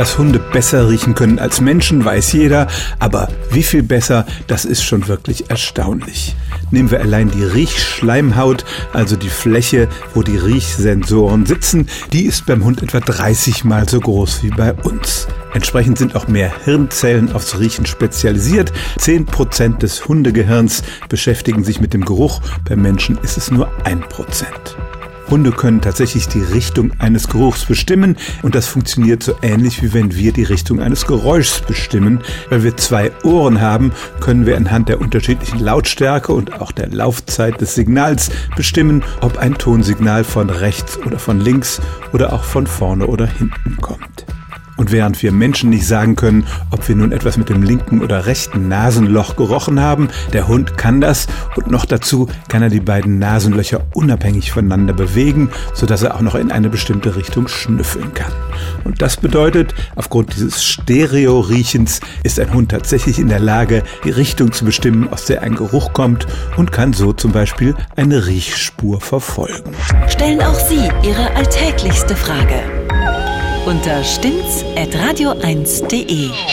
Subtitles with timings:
[0.00, 2.68] Dass Hunde besser riechen können als Menschen, weiß jeder,
[3.00, 6.34] aber wie viel besser, das ist schon wirklich erstaunlich.
[6.70, 12.64] Nehmen wir allein die Riechschleimhaut, also die Fläche, wo die Riechsensoren sitzen, die ist beim
[12.64, 15.28] Hund etwa 30 mal so groß wie bei uns.
[15.52, 18.72] Entsprechend sind auch mehr Hirnzellen aufs Riechen spezialisiert.
[18.98, 24.00] 10% des Hundegehirns beschäftigen sich mit dem Geruch, beim Menschen ist es nur 1%.
[25.30, 30.14] Hunde können tatsächlich die Richtung eines Geruchs bestimmen und das funktioniert so ähnlich wie wenn
[30.14, 32.20] wir die Richtung eines Geräuschs bestimmen.
[32.48, 37.60] Weil wir zwei Ohren haben, können wir anhand der unterschiedlichen Lautstärke und auch der Laufzeit
[37.60, 41.80] des Signals bestimmen, ob ein Tonsignal von rechts oder von links
[42.12, 44.19] oder auch von vorne oder hinten kommt.
[44.80, 48.24] Und während wir Menschen nicht sagen können, ob wir nun etwas mit dem linken oder
[48.24, 53.18] rechten Nasenloch gerochen haben, der Hund kann das und noch dazu kann er die beiden
[53.18, 58.32] Nasenlöcher unabhängig voneinander bewegen, sodass er auch noch in eine bestimmte Richtung schnüffeln kann.
[58.82, 64.50] Und das bedeutet, aufgrund dieses Stereo-Riechens ist ein Hund tatsächlich in der Lage, die Richtung
[64.50, 66.26] zu bestimmen, aus der ein Geruch kommt
[66.56, 69.74] und kann so zum Beispiel eine Riechspur verfolgen.
[70.08, 72.62] Stellen auch Sie Ihre alltäglichste Frage
[73.66, 76.49] unter stimmt's at radio1.de.